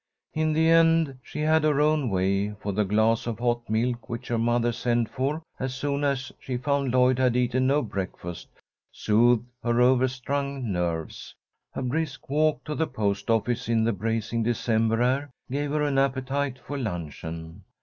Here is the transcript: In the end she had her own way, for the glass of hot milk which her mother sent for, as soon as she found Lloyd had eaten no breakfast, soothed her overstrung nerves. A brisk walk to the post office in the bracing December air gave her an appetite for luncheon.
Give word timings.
In 0.33 0.53
the 0.53 0.67
end 0.67 1.19
she 1.21 1.41
had 1.41 1.63
her 1.63 1.79
own 1.79 2.09
way, 2.09 2.53
for 2.59 2.73
the 2.73 2.83
glass 2.83 3.27
of 3.27 3.37
hot 3.37 3.69
milk 3.69 4.09
which 4.09 4.29
her 4.29 4.37
mother 4.39 4.71
sent 4.71 5.07
for, 5.11 5.43
as 5.59 5.75
soon 5.75 6.03
as 6.03 6.31
she 6.39 6.57
found 6.57 6.91
Lloyd 6.91 7.19
had 7.19 7.35
eaten 7.35 7.67
no 7.67 7.83
breakfast, 7.83 8.47
soothed 8.91 9.45
her 9.63 9.79
overstrung 9.79 10.71
nerves. 10.71 11.35
A 11.75 11.83
brisk 11.83 12.31
walk 12.31 12.63
to 12.63 12.73
the 12.73 12.87
post 12.87 13.29
office 13.29 13.69
in 13.69 13.83
the 13.83 13.93
bracing 13.93 14.41
December 14.41 15.03
air 15.03 15.29
gave 15.51 15.69
her 15.69 15.83
an 15.83 15.99
appetite 15.99 16.57
for 16.57 16.79
luncheon. 16.79 17.61